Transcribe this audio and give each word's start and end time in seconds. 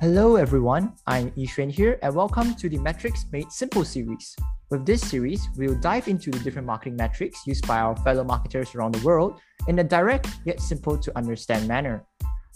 Hello 0.00 0.36
everyone, 0.36 0.92
I'm 1.08 1.32
Yee 1.34 1.48
Xuen 1.48 1.72
here 1.72 1.98
and 2.02 2.14
welcome 2.14 2.54
to 2.54 2.68
the 2.68 2.78
Metrics 2.78 3.26
Made 3.32 3.50
Simple 3.50 3.84
series. 3.84 4.36
With 4.70 4.86
this 4.86 5.00
series, 5.00 5.48
we'll 5.56 5.74
dive 5.74 6.06
into 6.06 6.30
the 6.30 6.38
different 6.38 6.68
marketing 6.68 6.94
metrics 6.94 7.44
used 7.48 7.66
by 7.66 7.80
our 7.80 7.96
fellow 7.96 8.22
marketers 8.22 8.76
around 8.76 8.94
the 8.94 9.04
world 9.04 9.40
in 9.66 9.80
a 9.80 9.82
direct 9.82 10.28
yet 10.44 10.60
simple 10.60 10.96
to 10.98 11.10
understand 11.18 11.66
manner. 11.66 12.04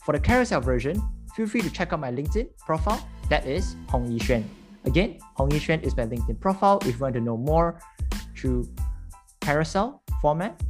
For 0.05 0.13
the 0.13 0.21
carousel 0.21 0.61
version, 0.61 1.03
feel 1.35 1.49
free 1.49 1.63
to 1.63 1.71
check 1.71 1.93
out 1.93 1.99
my 1.99 2.13
LinkedIn 2.13 2.47
profile, 2.65 3.05
that 3.29 3.45
is 3.45 3.75
Hong 3.89 4.07
Yee 4.07 4.21
Xuen. 4.21 4.45
Again, 4.85 5.19
Hong 5.35 5.51
Yee 5.51 5.59
Xuen 5.59 5.83
is 5.83 5.97
my 5.97 6.07
LinkedIn 6.07 6.39
profile 6.39 6.79
if 6.83 6.95
you 6.95 6.99
want 6.99 7.15
to 7.15 7.21
know 7.21 7.37
more 7.37 7.81
through 8.37 8.73
carousel 9.41 10.01
format. 10.21 10.63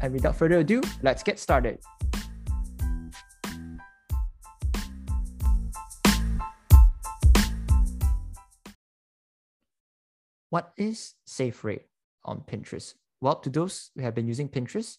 And 0.00 0.12
without 0.12 0.36
further 0.36 0.58
ado, 0.58 0.82
let's 1.02 1.24
get 1.24 1.40
started. 1.40 1.80
What 10.52 10.74
is 10.76 11.14
save 11.24 11.64
rate 11.64 11.86
on 12.26 12.42
Pinterest? 12.42 12.92
Well, 13.22 13.36
to 13.36 13.48
those 13.48 13.90
who 13.96 14.02
have 14.02 14.14
been 14.14 14.26
using 14.26 14.50
Pinterest, 14.50 14.98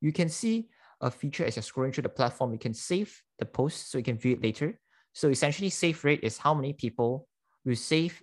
you 0.00 0.12
can 0.12 0.30
see 0.30 0.70
a 1.02 1.10
feature 1.10 1.44
as 1.44 1.56
you're 1.56 1.62
scrolling 1.62 1.92
through 1.92 2.04
the 2.04 2.08
platform. 2.08 2.52
You 2.54 2.58
can 2.58 2.72
save 2.72 3.22
the 3.38 3.44
post 3.44 3.90
so 3.90 3.98
you 3.98 4.04
can 4.04 4.16
view 4.16 4.32
it 4.32 4.42
later. 4.42 4.80
So 5.12 5.28
essentially, 5.28 5.68
save 5.68 6.02
rate 6.06 6.20
is 6.22 6.38
how 6.38 6.54
many 6.54 6.72
people 6.72 7.28
will 7.66 7.76
save 7.76 8.22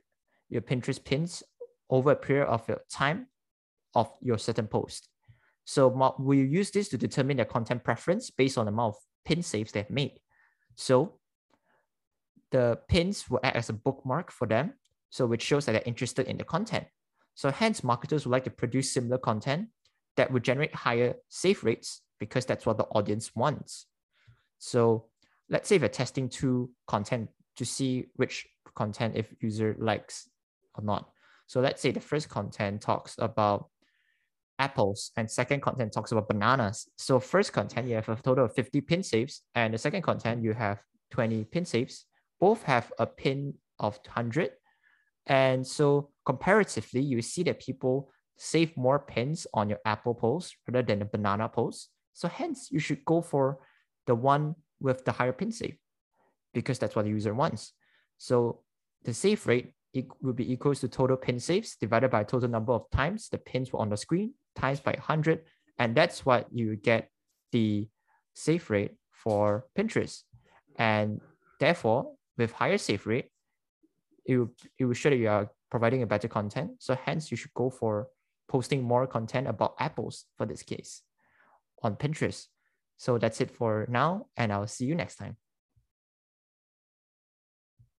your 0.50 0.64
Pinterest 0.64 1.06
pins 1.06 1.44
over 1.88 2.14
a 2.14 2.16
period 2.16 2.48
of 2.48 2.68
your 2.68 2.82
time 2.90 3.28
of 3.94 4.12
your 4.20 4.40
certain 4.40 4.66
post. 4.66 5.08
So 5.66 6.16
we 6.18 6.42
use 6.42 6.72
this 6.72 6.90
to 6.90 6.98
determine 6.98 7.38
their 7.38 7.46
content 7.46 7.84
preference 7.84 8.32
based 8.32 8.58
on 8.58 8.66
the 8.66 8.72
amount 8.72 8.96
of 8.96 9.02
pin 9.24 9.44
saves 9.44 9.72
they've 9.72 9.88
made. 9.88 10.20
So 10.74 11.20
the 12.50 12.80
pins 12.88 13.30
will 13.30 13.40
act 13.44 13.56
as 13.56 13.70
a 13.70 13.74
bookmark 13.74 14.32
for 14.32 14.48
them 14.48 14.74
so 15.12 15.28
which 15.28 15.44
shows 15.44 15.66
that 15.66 15.74
they're 15.74 15.84
interested 15.86 16.28
in 16.28 16.38
the 16.38 16.44
content. 16.44 16.88
So 17.36 17.52
hence 17.52 17.84
marketers 17.84 18.26
would 18.26 18.32
like 18.32 18.46
to 18.46 18.50
produce 18.50 18.92
similar 18.92 19.20
content 19.20 19.68
that 20.18 20.32
would 20.32 20.44
generate 20.44 20.74
higher 20.74 21.16
save 21.30 21.64
rates 21.64 22.02
because 22.20 22.46
that's 22.46 22.66
what 22.66 22.78
the 22.78 22.86
audience 22.86 23.36
wants. 23.36 23.86
So 24.58 25.06
let's 25.50 25.70
say 25.70 25.78
you're 25.78 25.90
testing 25.90 26.30
two 26.30 26.72
content 26.88 27.30
to 27.58 27.66
see 27.66 28.08
which 28.16 28.48
content 28.76 29.16
if 29.16 29.34
user 29.42 29.76
likes 29.80 30.30
or 30.76 30.84
not. 30.84 31.10
So 31.48 31.60
let's 31.60 31.82
say 31.82 31.92
the 31.92 32.00
first 32.00 32.30
content 32.30 32.82
talks 32.82 33.16
about 33.20 33.70
apples 34.60 35.12
and 35.18 35.30
second 35.30 35.62
content 35.62 35.92
talks 35.92 36.12
about 36.12 36.30
bananas. 36.30 36.88
So 36.98 37.20
first 37.20 37.52
content, 37.52 37.88
you 37.88 37.96
have 37.96 38.08
a 38.08 38.16
total 38.16 38.46
of 38.46 38.54
50 38.54 38.80
pin 38.82 39.04
saves 39.04 39.42
and 39.56 39.74
the 39.74 39.78
second 39.78 40.04
content, 40.04 40.44
you 40.44 40.54
have 40.54 40.80
20 41.10 41.44
pin 41.46 41.66
saves. 41.66 42.06
Both 42.40 42.64
have 42.64 42.92
a 43.00 43.06
pin 43.06 43.56
of 43.80 44.00
100 44.06 44.52
and 45.28 45.66
so 45.66 46.10
comparatively, 46.26 47.02
you 47.02 47.22
see 47.22 47.44
that 47.44 47.60
people 47.60 48.12
save 48.38 48.76
more 48.76 49.00
pins 49.00 49.46
on 49.54 49.70
your 49.70 49.80
Apple 49.86 50.16
post 50.16 50.56
rather 50.68 50.82
than 50.82 51.00
the 51.00 51.06
banana 51.06 51.48
post. 51.48 51.90
So 52.14 52.28
hence, 52.28 52.70
you 52.72 52.80
should 52.80 53.06
go 53.06 53.22
for 53.22 53.60
the 54.08 54.16
one 54.16 54.56
with 54.80 55.06
the 55.06 55.12
higher 55.12 55.32
pin 55.32 55.52
save 55.52 55.78
because 56.54 56.80
that's 56.80 56.96
what 56.96 57.06
the 57.06 57.12
user 57.12 57.34
wants. 57.34 57.74
So 58.18 58.62
the 59.04 59.14
save 59.14 59.46
rate 59.48 59.74
it 59.94 60.08
will 60.22 60.34
be 60.34 60.52
equals 60.52 60.80
to 60.80 60.88
total 60.88 61.18
pin 61.18 61.40
saves 61.40 61.76
divided 61.76 62.12
by 62.12 62.24
total 62.24 62.48
number 62.48 62.72
of 62.72 62.90
times 62.92 63.28
the 63.30 63.38
pins 63.38 63.74
were 63.74 63.80
on 63.80 63.90
the 63.90 63.98
screen 63.98 64.34
times 64.56 64.80
by 64.80 64.92
100. 64.92 65.42
And 65.80 65.96
that's 65.96 66.26
what 66.26 66.48
you 66.52 66.76
get 66.78 67.10
the 67.52 67.90
save 68.34 68.70
rate 68.70 68.96
for 69.12 69.66
Pinterest. 69.78 70.24
And 70.78 71.20
therefore, 71.60 72.14
with 72.38 72.54
higher 72.54 72.78
save 72.78 73.06
rate, 73.06 73.31
it 74.26 74.38
will, 74.38 74.52
it 74.78 74.86
will 74.86 74.94
show 74.94 75.10
that 75.10 75.16
you 75.18 75.30
are 75.30 75.50
providing 75.70 76.04
a 76.04 76.08
better 76.08 76.28
content. 76.28 76.72
So 76.80 76.96
hence 76.96 77.32
you 77.32 77.38
should 77.38 77.54
go 77.54 77.70
for 77.70 78.08
posting 78.48 78.84
more 78.84 79.08
content 79.08 79.48
about 79.48 79.76
apples 79.80 80.26
for 80.38 80.46
this 80.46 80.64
case 80.64 81.02
on 81.84 81.96
Pinterest. 81.96 82.48
So 82.98 83.18
that's 83.18 83.42
it 83.42 83.50
for 83.50 83.88
now, 83.90 84.28
and 84.38 84.54
I'll 84.54 84.68
see 84.68 84.86
you 84.86 84.94
next 84.94 85.16
time. 85.16 85.38